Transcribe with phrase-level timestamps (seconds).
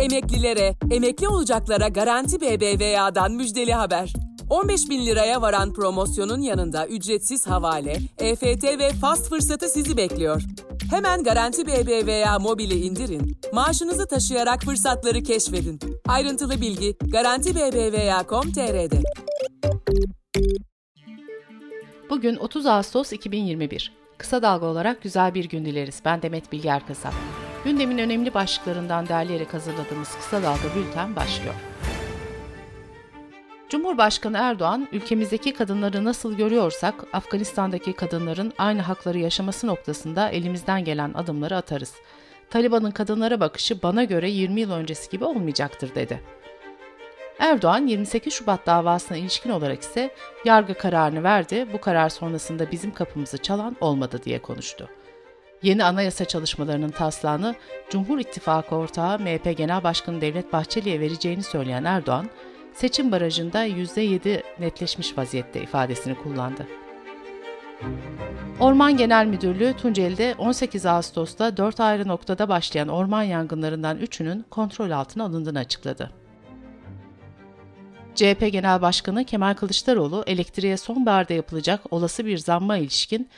[0.00, 4.12] Emeklilere, emekli olacaklara Garanti BBVA'dan müjdeli haber.
[4.50, 10.42] 15 bin liraya varan promosyonun yanında ücretsiz havale, EFT ve fast fırsatı sizi bekliyor.
[10.90, 15.80] Hemen Garanti BBVA mobili indirin, maaşınızı taşıyarak fırsatları keşfedin.
[16.08, 19.02] Ayrıntılı bilgi Garanti BBVA.com.tr'de.
[22.10, 23.92] Bugün 30 Ağustos 2021.
[24.18, 26.02] Kısa dalga olarak güzel bir gün dileriz.
[26.04, 27.14] Ben Demet Bilge Erkasap.
[27.64, 31.54] Gündemin önemli başlıklarından derleyerek hazırladığımız Kısa Dalga Bülten başlıyor.
[33.68, 41.56] Cumhurbaşkanı Erdoğan, ülkemizdeki kadınları nasıl görüyorsak, Afganistan'daki kadınların aynı hakları yaşaması noktasında elimizden gelen adımları
[41.56, 41.94] atarız.
[42.50, 46.20] Taliban'ın kadınlara bakışı bana göre 20 yıl öncesi gibi olmayacaktır dedi.
[47.38, 50.10] Erdoğan 28 Şubat davasına ilişkin olarak ise
[50.44, 54.88] yargı kararını verdi, bu karar sonrasında bizim kapımızı çalan olmadı diye konuştu.
[55.62, 57.54] Yeni anayasa çalışmalarının taslağını
[57.90, 62.30] Cumhur İttifakı ortağı MHP Genel Başkanı Devlet Bahçeli'ye vereceğini söyleyen Erdoğan,
[62.74, 66.66] seçim barajında %7 netleşmiş vaziyette ifadesini kullandı.
[68.60, 75.24] Orman Genel Müdürlüğü Tunceli'de 18 Ağustos'ta 4 ayrı noktada başlayan orman yangınlarından 3'ünün kontrol altına
[75.24, 76.10] alındığını açıkladı.
[78.14, 83.28] CHP Genel Başkanı Kemal Kılıçdaroğlu elektriğe sonbaharda yapılacak olası bir zamma ilişkin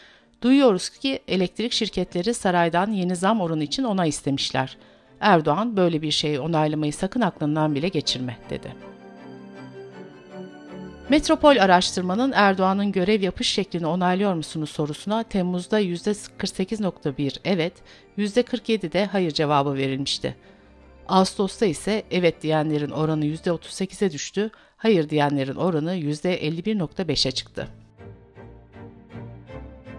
[0.43, 4.77] duyuyoruz ki elektrik şirketleri saraydan yeni zam oranı için onay istemişler.
[5.21, 8.75] Erdoğan böyle bir şeyi onaylamayı sakın aklından bile geçirme dedi.
[11.09, 17.73] Metropol araştırmanın Erdoğan'ın görev yapış şeklini onaylıyor musunuz sorusuna Temmuz'da %48.1 evet,
[18.19, 20.37] %47 de hayır cevabı verilmişti.
[21.09, 27.69] Ağustos'ta ise evet diyenlerin oranı %38'e düştü, hayır diyenlerin oranı %51.5'e çıktı.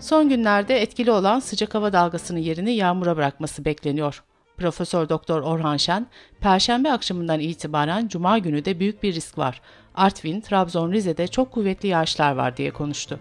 [0.03, 4.23] Son günlerde etkili olan sıcak hava dalgasının yerini yağmura bırakması bekleniyor.
[4.57, 6.07] Profesör Doktor Orhan Şen,
[6.39, 9.61] Perşembe akşamından itibaren Cuma günü de büyük bir risk var.
[9.95, 13.19] Artvin, Trabzon, Rize'de çok kuvvetli yağışlar var diye konuştu.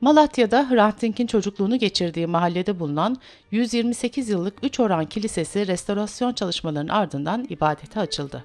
[0.00, 3.16] Malatya'da Hrant Dink'in çocukluğunu geçirdiği mahallede bulunan
[3.50, 8.44] 128 yıllık 3 oran kilisesi restorasyon çalışmalarının ardından ibadete açıldı.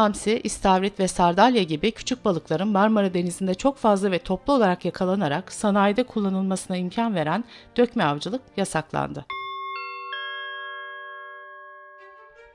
[0.00, 5.52] Hamsi, istavrit ve sardalya gibi küçük balıkların Marmara Denizi'nde çok fazla ve toplu olarak yakalanarak
[5.52, 7.44] sanayide kullanılmasına imkan veren
[7.76, 9.24] dökme avcılık yasaklandı.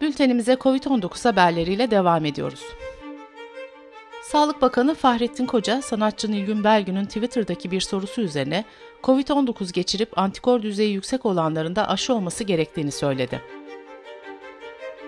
[0.02, 2.62] Bültenimize COVID-19 haberleriyle devam ediyoruz.
[4.24, 8.66] Sağlık Bakanı Fahrettin Koca, sanatçı Nilgün Belgün'ün Twitter'daki bir sorusu üzerine
[9.04, 13.42] COVID-19 geçirip antikor düzeyi yüksek olanların da aşı olması gerektiğini söyledi.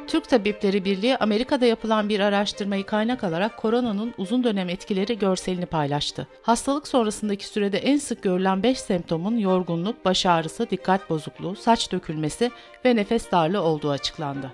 [0.07, 6.27] Türk Tabipleri Birliği Amerika'da yapılan bir araştırmayı kaynak alarak koronanın uzun dönem etkileri görselini paylaştı.
[6.41, 12.51] Hastalık sonrasındaki sürede en sık görülen 5 semptomun yorgunluk, baş ağrısı, dikkat bozukluğu, saç dökülmesi
[12.85, 14.51] ve nefes darlığı olduğu açıklandı.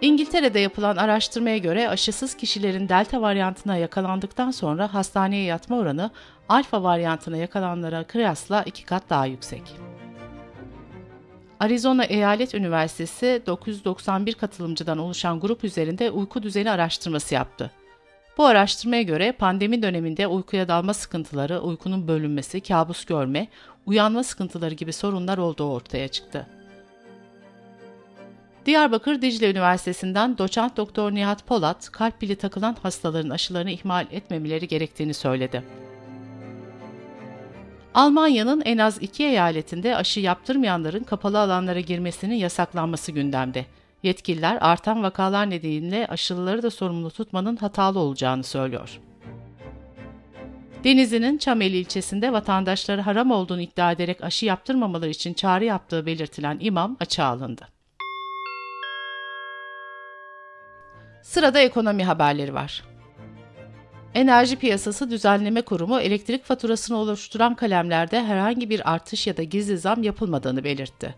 [0.00, 6.10] İngiltere'de yapılan araştırmaya göre aşısız kişilerin delta varyantına yakalandıktan sonra hastaneye yatma oranı
[6.48, 9.62] alfa varyantına yakalananlara kıyasla iki kat daha yüksek.
[11.60, 17.70] Arizona Eyalet Üniversitesi 991 katılımcıdan oluşan grup üzerinde uyku düzeni araştırması yaptı.
[18.38, 23.48] Bu araştırmaya göre pandemi döneminde uykuya dalma sıkıntıları, uykunun bölünmesi, kabus görme,
[23.86, 26.46] uyanma sıkıntıları gibi sorunlar olduğu ortaya çıktı.
[28.66, 35.14] Diyarbakır Dicle Üniversitesi'nden doçent doktor Nihat Polat, kalp pili takılan hastaların aşılarını ihmal etmemeleri gerektiğini
[35.14, 35.62] söyledi.
[37.96, 43.66] Almanya'nın en az iki eyaletinde aşı yaptırmayanların kapalı alanlara girmesinin yasaklanması gündemde.
[44.02, 49.00] Yetkililer artan vakalar nedeniyle aşılıları da sorumlu tutmanın hatalı olacağını söylüyor.
[50.84, 56.96] Denizli'nin Çameli ilçesinde vatandaşları haram olduğunu iddia ederek aşı yaptırmamaları için çağrı yaptığı belirtilen imam
[57.00, 57.68] açığa alındı.
[61.22, 62.95] Sırada ekonomi haberleri var.
[64.16, 70.02] Enerji Piyasası Düzenleme Kurumu elektrik faturasını oluşturan kalemlerde herhangi bir artış ya da gizli zam
[70.02, 71.14] yapılmadığını belirtti.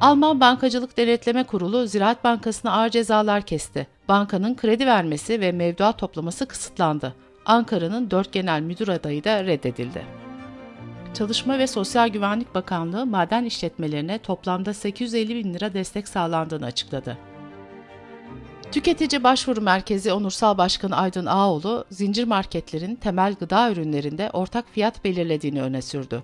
[0.00, 3.86] Alman Bankacılık Denetleme Kurulu Ziraat Bankası'na ağır cezalar kesti.
[4.08, 7.14] Bankanın kredi vermesi ve mevduat toplaması kısıtlandı.
[7.46, 10.06] Ankara'nın dört genel müdür adayı da reddedildi.
[11.14, 17.18] Çalışma ve Sosyal Güvenlik Bakanlığı maden işletmelerine toplamda 850 bin lira destek sağlandığını açıkladı.
[18.74, 25.62] Tüketici Başvuru Merkezi Onursal Başkanı Aydın Ağoğlu, zincir marketlerin temel gıda ürünlerinde ortak fiyat belirlediğini
[25.62, 26.22] öne sürdü.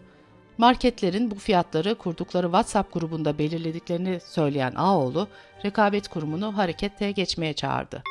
[0.58, 5.28] Marketlerin bu fiyatları kurdukları WhatsApp grubunda belirlediklerini söyleyen Ağoğlu,
[5.64, 8.02] rekabet kurumunu harekete geçmeye çağırdı.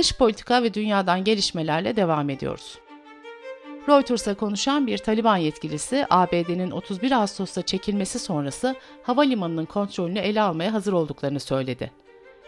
[0.00, 2.78] Dış politika ve dünyadan gelişmelerle devam ediyoruz.
[3.88, 10.92] Reuters'a konuşan bir Taliban yetkilisi, ABD'nin 31 Ağustos'ta çekilmesi sonrası havalimanının kontrolünü ele almaya hazır
[10.92, 11.90] olduklarını söyledi.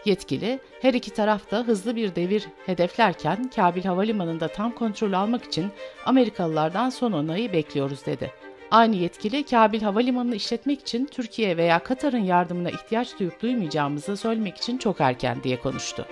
[0.05, 5.71] Yetkili, her iki taraf da hızlı bir devir hedeflerken Kabil Havalimanı'nda tam kontrol almak için
[6.05, 8.31] Amerikalılardan son onayı bekliyoruz dedi.
[8.71, 14.77] Aynı yetkili Kabil Havalimanı'nı işletmek için Türkiye veya Katar'ın yardımına ihtiyaç duyup duymayacağımızı söylemek için
[14.77, 16.05] çok erken diye konuştu.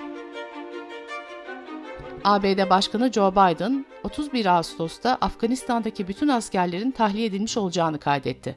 [2.29, 8.55] ABD Başkanı Joe Biden, 31 Ağustos'ta Afganistan'daki bütün askerlerin tahliye edilmiş olacağını kaydetti.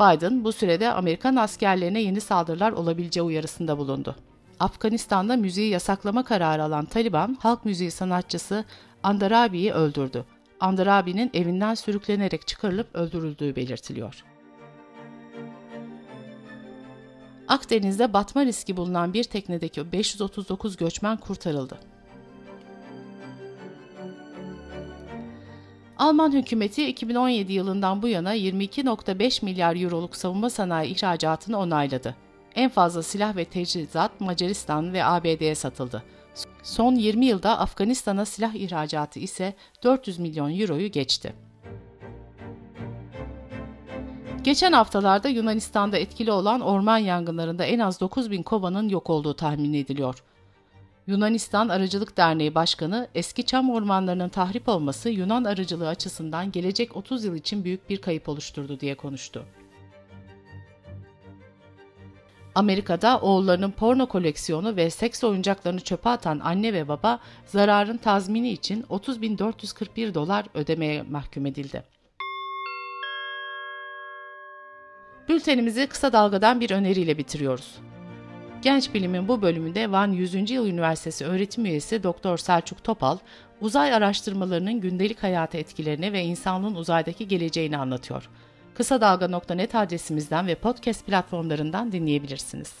[0.00, 4.16] Biden bu sürede Amerikan askerlerine yeni saldırılar olabileceği uyarısında bulundu.
[4.60, 8.64] Afganistan'da müziği yasaklama kararı alan Taliban, halk müziği sanatçısı
[9.02, 10.24] Andarabi'yi öldürdü.
[10.60, 14.24] Andarabi'nin evinden sürüklenerek çıkarılıp öldürüldüğü belirtiliyor.
[17.48, 21.89] Akdeniz'de batma riski bulunan bir teknedeki 539 göçmen kurtarıldı.
[26.00, 32.16] Alman hükümeti 2017 yılından bu yana 22.5 milyar euroluk savunma sanayi ihracatını onayladı.
[32.54, 36.02] En fazla silah ve teçhizat Macaristan ve ABD'ye satıldı.
[36.62, 41.32] Son 20 yılda Afganistan'a silah ihracatı ise 400 milyon euroyu geçti.
[44.44, 49.72] Geçen haftalarda Yunanistan'da etkili olan orman yangınlarında en az 9 bin kovanın yok olduğu tahmin
[49.72, 50.24] ediliyor.
[51.10, 57.34] Yunanistan Arıcılık Derneği Başkanı, eski çam ormanlarının tahrip olması Yunan arıcılığı açısından gelecek 30 yıl
[57.34, 59.44] için büyük bir kayıp oluşturdu diye konuştu.
[62.54, 68.82] Amerika'da oğullarının porno koleksiyonu ve seks oyuncaklarını çöpe atan anne ve baba zararın tazmini için
[68.82, 71.82] 30.441 dolar ödemeye mahkum edildi.
[75.28, 77.89] Bültenimizi kısa dalgadan bir öneriyle bitiriyoruz.
[78.62, 80.50] Genç Bilim'in bu bölümünde Van 100.
[80.50, 82.36] Yıl Üniversitesi öğretim üyesi Dr.
[82.36, 83.18] Selçuk Topal,
[83.60, 88.28] uzay araştırmalarının gündelik hayata etkilerini ve insanlığın uzaydaki geleceğini anlatıyor.
[88.74, 92.74] Kısa Dalga.net adresimizden ve podcast platformlarından dinleyebilirsiniz.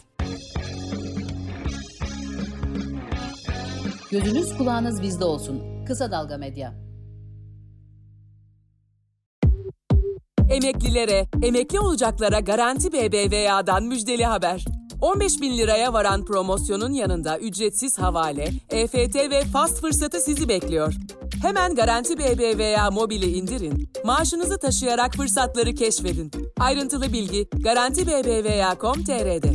[4.10, 5.84] Gözünüz kulağınız bizde olsun.
[5.86, 6.74] Kısa Dalga Medya.
[10.50, 14.64] Emeklilere, emekli olacaklara Garanti BBVA'dan müjdeli haber.
[15.00, 20.94] 15 bin liraya varan promosyonun yanında ücretsiz havale, EFT ve fast fırsatı sizi bekliyor.
[21.42, 26.30] Hemen Garanti BBVA mobili indirin, maaşınızı taşıyarak fırsatları keşfedin.
[26.58, 29.54] Ayrıntılı bilgi Garanti BBVA.com.tr'de.